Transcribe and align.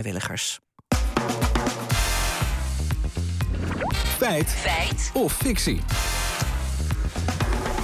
vrijwilligers. 0.00 0.60
Feit. 4.18 4.48
Feit. 4.48 5.10
Of 5.14 5.32
fictie. 5.32 5.80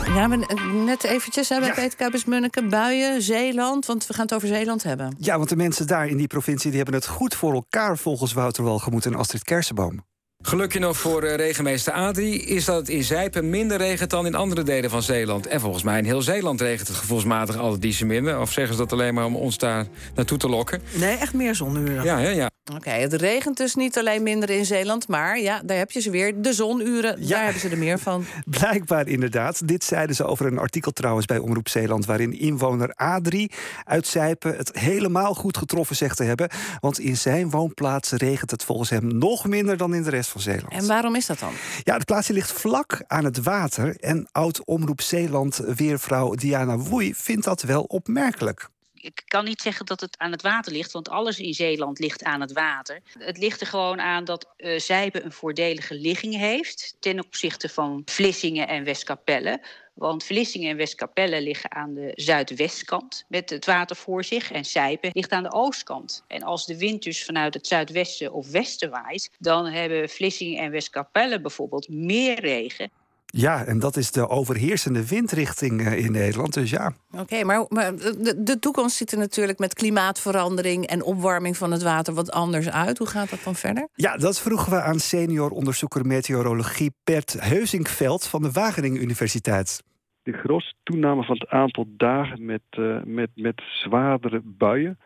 Ja, 0.07 0.29
we, 0.29 0.37
net 0.85 1.05
eventjes 1.05 1.49
hebben 1.49 1.69
bij 1.69 1.77
Ja. 1.77 1.83
Peter 1.83 1.99
Kuipers 1.99 2.25
Munneke, 2.25 2.67
buien, 2.67 3.23
Zeeland. 3.23 3.87
Want 3.87 4.07
we 4.07 4.15
gaan 4.15 4.25
het 4.25 4.35
over 4.35 4.49
Zeeland 4.49 4.83
hebben. 4.83 5.17
Ja, 5.19 5.37
want 5.37 5.49
de 5.49 5.57
mensen 5.57 5.87
daar 5.87 6.09
in 6.09 6.17
die 6.17 6.27
provincie 6.27 6.69
die 6.71 6.77
hebben 6.77 6.95
het 6.95 7.07
goed 7.07 7.35
voor 7.35 7.53
elkaar 7.55 7.99
volgens 7.99 8.33
Wouter 8.33 8.65
Walgemoed 8.65 9.07
en 9.07 9.15
Astrid 9.15 9.45
Kersenboom. 9.45 10.05
Gelukje 10.47 10.79
nog 10.79 10.97
voor 10.97 11.23
eh, 11.23 11.35
regenmeester 11.35 11.93
Adrie 11.93 12.43
is 12.43 12.65
dat 12.65 12.77
het 12.77 12.89
in 12.89 13.05
Zijpen 13.05 13.51
minder 13.51 13.77
regent 13.77 14.11
dan 14.11 14.27
in 14.27 14.35
andere 14.35 14.63
delen 14.63 14.91
van 14.91 15.03
Zeeland. 15.03 15.47
En 15.47 15.61
volgens 15.61 15.83
mij 15.83 15.99
in 15.99 16.05
heel 16.05 16.23
Zeeland 16.23 16.61
regent 16.61 16.89
het 16.89 16.97
gevoelsmatig 16.97 17.57
altijd 17.57 17.85
ietsje 17.85 18.05
minder. 18.05 18.41
Of 18.41 18.53
zeggen 18.53 18.75
ze 18.75 18.81
dat 18.81 18.93
alleen 18.93 19.15
maar 19.15 19.25
om 19.25 19.37
ons 19.37 19.59
daar 19.59 19.87
naartoe 20.15 20.39
te 20.39 20.49
lokken? 20.49 20.83
Nee, 20.93 21.17
echt 21.17 21.35
meer 21.35 21.55
zonuren. 21.55 22.05
Ja, 22.05 22.19
ja, 22.19 22.31
ja. 22.31 22.51
Oké, 22.75 22.91
het 22.91 23.13
regent 23.13 23.57
dus 23.57 23.75
niet 23.75 23.99
alleen 23.99 24.23
minder 24.23 24.51
in 24.51 24.65
Zeeland, 24.67 25.09
maar 25.09 25.39
ja, 25.39 25.61
daar 25.65 25.77
heb 25.77 25.91
je 25.91 26.01
ze 26.01 26.11
weer. 26.11 26.43
De 26.43 26.53
zonuren, 26.53 27.17
Ja. 27.21 27.29
daar 27.29 27.43
hebben 27.45 27.61
ze 27.61 27.69
er 27.69 27.79
meer 27.79 27.99
van. 27.99 28.25
Blijkbaar 28.59 29.09
inderdaad. 29.09 29.69
Dit 29.69 29.85
zeiden 29.85 30.17
ze 30.17 30.25
over 30.25 30.47
een 30.47 30.59
artikel 30.59 30.93
trouwens 30.93 31.27
bij 31.27 31.39
Omroep 31.39 31.69
Zeeland... 31.69 32.07
waarin 32.07 32.39
inwoner 32.39 32.93
Adrie 32.95 33.51
uit 33.85 34.07
Zijpen 34.07 34.57
het 34.57 34.79
helemaal 34.79 35.35
goed 35.35 35.57
getroffen 35.57 35.97
zegt 35.97 36.17
te 36.17 36.25
hebben. 36.25 36.49
Want 36.81 36.99
in 36.99 37.17
zijn 37.17 37.51
woonplaats 37.51 38.11
regent 38.13 38.51
het 38.51 38.65
volgens 38.65 38.91
hem 38.91 39.19
nog 39.19 39.47
minder 39.47 39.77
dan 39.77 39.95
in 39.95 40.03
de 40.03 40.11
rest 40.11 40.31
van 40.31 40.41
Zeeland. 40.41 40.73
En 40.73 40.87
waarom 40.87 41.15
is 41.15 41.27
dat 41.27 41.39
dan? 41.39 41.53
Ja, 41.83 41.95
het 41.95 42.05
plaatsje 42.05 42.33
ligt 42.33 42.53
vlak 42.53 43.03
aan 43.07 43.25
het 43.25 43.43
water. 43.43 43.97
En 44.01 44.29
oud-Omroep 44.33 45.01
Zeeland 45.01 45.57
weervrouw 45.77 46.35
Diana 46.35 46.77
Woei 46.77 47.15
vindt 47.15 47.45
dat 47.45 47.63
wel 47.63 47.83
opmerkelijk. 47.83 48.69
Ik 49.07 49.23
kan 49.27 49.45
niet 49.45 49.61
zeggen 49.61 49.87
dat 49.87 50.01
het 50.01 50.19
aan 50.19 50.31
het 50.31 50.43
water 50.43 50.73
ligt, 50.73 50.93
want 50.93 51.09
alles 51.09 51.39
in 51.39 51.55
Zeeland 51.55 51.99
ligt 51.99 52.23
aan 52.23 52.41
het 52.41 52.53
water. 52.53 53.01
Het 53.19 53.39
ligt 53.39 53.61
er 53.61 53.67
gewoon 53.67 54.01
aan 54.01 54.25
dat 54.25 54.49
Zijpe 54.77 55.23
een 55.23 55.33
voordelige 55.33 55.95
ligging 55.95 56.37
heeft 56.37 56.97
ten 57.01 57.25
opzichte 57.25 57.69
van 57.69 58.03
Vlissingen 58.05 58.69
en 58.69 58.85
Westkapelle. 58.85 59.61
Want 59.95 60.25
Vlissingen 60.25 60.71
en 60.71 60.77
Westkapelle 60.77 61.41
liggen 61.41 61.73
aan 61.73 61.95
de 61.95 62.13
zuidwestkant 62.15 63.25
met 63.29 63.51
het 63.51 63.67
water 63.67 63.97
voor 63.97 64.25
zich. 64.25 64.53
En 64.53 64.65
Zijpe 64.65 65.11
ligt 65.13 65.33
aan 65.33 65.43
de 65.43 65.53
oostkant. 65.53 66.25
En 66.27 66.43
als 66.43 66.67
de 66.67 66.79
wind 66.79 67.03
dus 67.03 67.25
vanuit 67.25 67.55
het 67.55 67.67
zuidwesten 67.67 68.33
of 68.33 68.51
westen 68.51 68.91
waait, 68.91 69.31
dan 69.39 69.67
hebben 69.67 70.09
Vlissingen 70.09 70.63
en 70.63 70.71
Westkapelle 70.71 71.41
bijvoorbeeld 71.41 71.89
meer 71.89 72.41
regen. 72.41 72.91
Ja, 73.39 73.65
en 73.65 73.79
dat 73.79 73.97
is 73.97 74.11
de 74.11 74.29
overheersende 74.29 75.07
windrichting 75.07 75.81
eh, 75.81 76.05
in 76.05 76.13
Nederland. 76.13 76.55
Dus 76.55 76.71
ja, 76.71 76.93
Oké, 77.19 77.45
maar, 77.45 77.65
maar 77.69 77.97
de, 77.97 78.35
de 78.43 78.59
toekomst 78.59 78.97
ziet 78.97 79.13
er 79.13 79.19
natuurlijk 79.19 79.59
met 79.59 79.75
klimaatverandering 79.75 80.87
en 80.87 81.03
opwarming 81.03 81.57
van 81.57 81.73
het 81.73 81.83
water 81.83 82.15
wat 82.15 82.33
anders 82.33 82.71
uit. 82.71 82.99
Hoe 82.99 83.07
gaat 83.07 83.31
dat 83.31 83.43
dan 83.45 83.55
verder? 83.55 83.89
Ja, 83.95 84.17
dat 84.17 84.41
vroegen 84.41 84.73
we 84.73 84.83
aan 84.83 84.99
senior 84.99 85.51
onderzoeker 85.51 86.07
meteorologie 86.07 86.93
Bert 87.05 87.37
Heuzingveld 87.41 88.27
van 88.27 88.43
de 88.43 88.53
Wageningen 88.53 89.03
Universiteit. 89.03 89.83
de 90.23 90.33
grootste 90.33 90.75
toename 90.83 91.25
van 91.25 91.37
het 91.39 91.49
aantal 91.49 91.87
dagen 91.97 92.45
met, 92.45 92.63
eh, 92.71 93.03
met, 93.05 93.31
met 93.35 93.63
zwaardere 93.65 94.41
buien, 94.45 94.99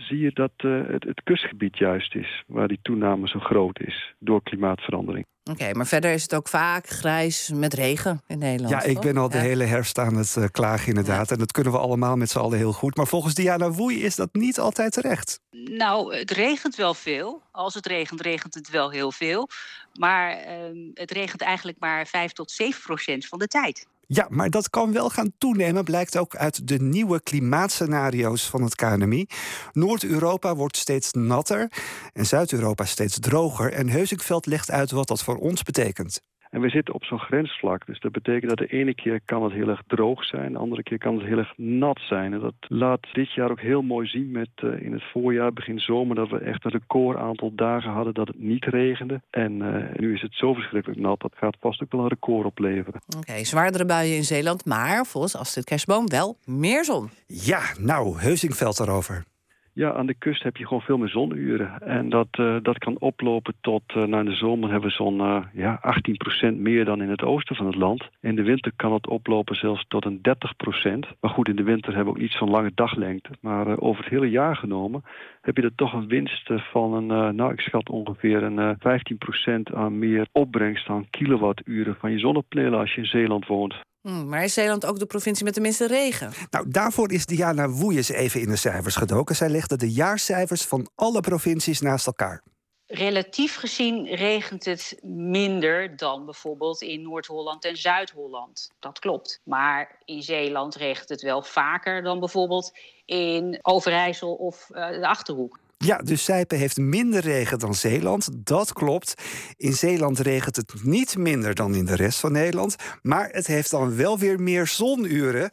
zie 0.00 0.18
je 0.18 0.30
dat 0.32 0.52
eh, 0.56 0.80
het, 0.86 1.04
het 1.04 1.22
kustgebied 1.22 1.78
juist 1.78 2.14
is 2.14 2.44
waar 2.46 2.68
die 2.68 2.78
toename 2.82 3.28
zo 3.28 3.38
groot 3.38 3.80
is 3.80 4.14
door 4.18 4.42
klimaatverandering. 4.42 5.26
Oké, 5.50 5.72
maar 5.72 5.86
verder 5.86 6.12
is 6.12 6.22
het 6.22 6.34
ook 6.34 6.48
vaak 6.48 6.88
grijs 6.88 7.50
met 7.54 7.74
regen 7.74 8.22
in 8.26 8.38
Nederland. 8.38 8.84
Ja, 8.84 8.90
ik 8.90 9.00
ben 9.00 9.16
al 9.16 9.28
de 9.28 9.38
hele 9.38 9.64
herfst 9.64 9.98
aan 9.98 10.16
het 10.16 10.36
eh, 10.36 10.44
klagen 10.50 10.88
inderdaad. 10.88 11.30
En 11.30 11.38
dat 11.38 11.52
kunnen 11.52 11.72
we 11.72 11.78
allemaal 11.78 12.16
met 12.16 12.30
z'n 12.30 12.38
allen 12.38 12.58
heel 12.58 12.72
goed. 12.72 12.96
Maar 12.96 13.06
volgens 13.06 13.34
Diana 13.34 13.70
Woei 13.70 14.02
is 14.02 14.16
dat 14.16 14.28
niet 14.32 14.58
altijd 14.58 14.92
terecht. 14.92 15.40
Nou, 15.50 16.16
het 16.16 16.30
regent 16.30 16.74
wel 16.74 16.94
veel. 16.94 17.42
Als 17.50 17.74
het 17.74 17.86
regent, 17.86 18.20
regent 18.20 18.54
het 18.54 18.70
wel 18.70 18.90
heel 18.90 19.12
veel. 19.12 19.48
Maar 19.92 20.30
ehm, 20.30 20.76
het 20.94 21.10
regent 21.10 21.40
eigenlijk 21.40 21.78
maar 21.78 22.06
5 22.06 22.32
tot 22.32 22.50
7 22.50 22.82
procent 22.82 23.26
van 23.26 23.38
de 23.38 23.46
tijd. 23.46 23.86
Ja, 24.12 24.26
maar 24.28 24.50
dat 24.50 24.70
kan 24.70 24.92
wel 24.92 25.10
gaan 25.10 25.32
toenemen, 25.38 25.84
blijkt 25.84 26.16
ook 26.16 26.36
uit 26.36 26.68
de 26.68 26.80
nieuwe 26.80 27.22
klimaatscenario's 27.22 28.48
van 28.48 28.62
het 28.62 28.74
KNMI. 28.74 29.26
Noord-Europa 29.72 30.54
wordt 30.54 30.76
steeds 30.76 31.12
natter 31.12 31.72
en 32.12 32.26
Zuid-Europa 32.26 32.84
steeds 32.84 33.18
droger. 33.18 33.72
En 33.72 33.88
Heuzingveld 33.88 34.46
legt 34.46 34.70
uit 34.70 34.90
wat 34.90 35.08
dat 35.08 35.22
voor 35.22 35.36
ons 35.36 35.62
betekent. 35.62 36.20
En 36.50 36.60
we 36.60 36.68
zitten 36.68 36.94
op 36.94 37.04
zo'n 37.04 37.18
grensvlak. 37.18 37.86
Dus 37.86 38.00
dat 38.00 38.12
betekent 38.12 38.48
dat 38.48 38.58
de 38.58 38.76
ene 38.76 38.94
keer 38.94 39.20
kan 39.24 39.42
het 39.42 39.52
heel 39.52 39.68
erg 39.68 39.82
droog 39.86 40.24
zijn, 40.24 40.52
de 40.52 40.58
andere 40.58 40.82
keer 40.82 40.98
kan 40.98 41.14
het 41.14 41.26
heel 41.26 41.38
erg 41.38 41.52
nat 41.56 42.00
zijn. 42.00 42.32
En 42.32 42.40
dat 42.40 42.54
laat 42.60 43.06
dit 43.12 43.32
jaar 43.32 43.50
ook 43.50 43.60
heel 43.60 43.82
mooi 43.82 44.06
zien 44.06 44.30
met 44.30 44.48
eh, 44.54 44.82
in 44.82 44.92
het 44.92 45.02
voorjaar, 45.12 45.52
begin 45.52 45.78
zomer, 45.78 46.16
dat 46.16 46.28
we 46.28 46.38
echt 46.38 46.64
een 46.64 46.70
record 46.70 47.18
aantal 47.18 47.52
dagen 47.54 47.90
hadden 47.90 48.14
dat 48.14 48.28
het 48.28 48.38
niet 48.38 48.64
regende. 48.64 49.20
En 49.30 49.62
eh, 49.62 49.98
nu 50.00 50.14
is 50.14 50.22
het 50.22 50.34
zo 50.34 50.54
verschrikkelijk 50.54 51.00
nat, 51.00 51.20
dat 51.20 51.32
gaat 51.36 51.56
vast 51.60 51.82
ook 51.82 51.92
wel 51.92 52.00
een 52.00 52.08
record 52.08 52.46
opleveren. 52.46 53.00
Oké, 53.16 53.44
zwaardere 53.44 53.86
buien 53.86 54.16
in 54.16 54.24
Zeeland, 54.24 54.64
maar 54.64 55.06
volgens 55.06 55.36
Astrid 55.36 55.64
Kerstboom 55.64 56.08
wel 56.08 56.36
meer 56.44 56.84
zon. 56.84 57.10
Ja, 57.26 57.60
nou, 57.78 58.20
Heuzingveld 58.20 58.76
daarover. 58.76 59.24
Ja, 59.72 59.92
aan 59.92 60.06
de 60.06 60.14
kust 60.14 60.42
heb 60.42 60.56
je 60.56 60.66
gewoon 60.66 60.82
veel 60.82 60.98
meer 60.98 61.08
zonuren. 61.08 61.80
En 61.80 62.08
dat, 62.08 62.28
eh, 62.30 62.56
dat 62.62 62.78
kan 62.78 62.98
oplopen 62.98 63.54
tot, 63.60 63.82
eh 63.86 64.04
na 64.04 64.22
de 64.22 64.34
zomer 64.34 64.70
hebben 64.70 64.88
we 64.88 64.94
zo'n 64.94 65.20
eh, 65.20 65.44
ja, 65.52 65.78
18% 65.80 66.58
meer 66.58 66.84
dan 66.84 67.02
in 67.02 67.08
het 67.08 67.22
oosten 67.22 67.56
van 67.56 67.66
het 67.66 67.74
land. 67.74 68.08
In 68.20 68.34
de 68.34 68.42
winter 68.42 68.72
kan 68.76 68.92
het 68.92 69.08
oplopen 69.08 69.56
zelfs 69.56 69.84
tot 69.88 70.04
een 70.04 70.18
30%. 70.22 71.06
Maar 71.20 71.30
goed, 71.30 71.48
in 71.48 71.56
de 71.56 71.62
winter 71.62 71.94
hebben 71.94 72.12
we 72.12 72.18
ook 72.18 72.24
niet 72.24 72.32
zo'n 72.32 72.50
lange 72.50 72.72
daglengte. 72.74 73.30
Maar 73.40 73.78
over 73.78 74.02
het 74.02 74.12
hele 74.12 74.30
jaar 74.30 74.56
genomen 74.56 75.02
heb 75.40 75.56
je 75.56 75.62
er 75.62 75.74
toch 75.74 75.92
een 75.92 76.08
winst 76.08 76.50
van 76.52 76.94
een, 76.94 77.36
nou 77.36 77.52
ik 77.52 77.60
schat 77.60 77.88
ongeveer 77.90 78.42
een 78.42 78.58
eh 78.58 78.70
15% 78.78 79.74
aan 79.74 79.98
meer 79.98 80.26
opbrengst 80.32 80.88
aan 80.88 81.10
kilowatturen 81.10 81.96
van 81.98 82.10
je 82.10 82.18
zonnepanelen 82.18 82.78
als 82.78 82.94
je 82.94 83.00
in 83.00 83.06
Zeeland 83.06 83.46
woont. 83.46 83.74
Hm, 84.02 84.28
maar 84.28 84.44
is 84.44 84.54
Zeeland 84.54 84.86
ook 84.86 84.98
de 84.98 85.06
provincie 85.06 85.44
met 85.44 85.54
de 85.54 85.60
minste 85.60 85.86
regen? 85.86 86.32
Nou, 86.50 86.70
daarvoor 86.70 87.12
is 87.12 87.26
Diana 87.26 87.68
Woei 87.68 87.96
eens 87.96 88.08
even 88.08 88.40
in 88.40 88.48
de 88.48 88.56
cijfers 88.56 88.96
gedoken. 88.96 89.36
Zij 89.36 89.48
legde 89.48 89.76
de 89.76 89.92
jaarcijfers 89.92 90.62
van 90.64 90.90
alle 90.94 91.20
provincies 91.20 91.80
naast 91.80 92.06
elkaar. 92.06 92.42
Relatief 92.86 93.56
gezien 93.56 94.06
regent 94.06 94.64
het 94.64 94.98
minder 95.02 95.96
dan 95.96 96.24
bijvoorbeeld 96.24 96.82
in 96.82 97.02
Noord-Holland 97.02 97.64
en 97.64 97.76
Zuid-Holland. 97.76 98.70
Dat 98.78 98.98
klopt. 98.98 99.40
Maar 99.44 99.98
in 100.04 100.22
Zeeland 100.22 100.74
regent 100.74 101.08
het 101.08 101.22
wel 101.22 101.42
vaker 101.42 102.02
dan 102.02 102.18
bijvoorbeeld 102.18 102.78
in 103.04 103.58
Overijssel 103.62 104.34
of 104.34 104.70
eh, 104.70 104.88
de 104.88 105.06
Achterhoek. 105.06 105.58
Ja, 105.84 105.98
dus 105.98 106.24
Zijpen 106.24 106.58
heeft 106.58 106.76
minder 106.76 107.20
regen 107.20 107.58
dan 107.58 107.74
Zeeland. 107.74 108.28
Dat 108.46 108.72
klopt. 108.72 109.14
In 109.56 109.72
Zeeland 109.72 110.18
regent 110.18 110.56
het 110.56 110.74
niet 110.82 111.16
minder 111.16 111.54
dan 111.54 111.74
in 111.74 111.84
de 111.84 111.94
rest 111.94 112.18
van 112.18 112.32
Nederland. 112.32 112.76
Maar 113.02 113.28
het 113.28 113.46
heeft 113.46 113.70
dan 113.70 113.96
wel 113.96 114.18
weer 114.18 114.40
meer 114.40 114.66
zonuren. 114.66 115.50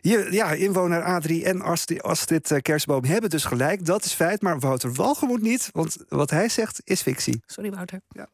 Hier, 0.00 0.32
ja, 0.32 0.52
inwoner 0.52 1.02
Adrie 1.02 1.44
en 1.44 1.60
Astrid, 1.60 2.02
Astrid 2.02 2.50
eh, 2.50 2.60
Kerstboom 2.62 3.04
hebben 3.04 3.30
dus 3.30 3.44
gelijk. 3.44 3.84
Dat 3.84 4.04
is 4.04 4.12
feit. 4.12 4.42
Maar 4.42 4.58
Wouter 4.58 4.92
Walgemoed 4.92 5.42
niet. 5.42 5.68
Want 5.72 5.96
wat 6.08 6.30
hij 6.30 6.48
zegt 6.48 6.80
is 6.84 7.02
fictie. 7.02 7.42
Sorry, 7.46 7.70
Wouter. 7.70 8.00
Ja. 8.08 8.28